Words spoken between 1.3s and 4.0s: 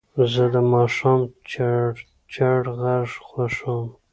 چړچړ غږ خوښوم.